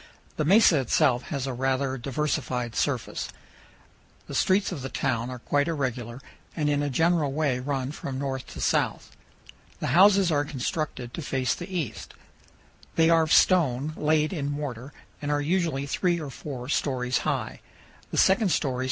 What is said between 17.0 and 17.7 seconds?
high.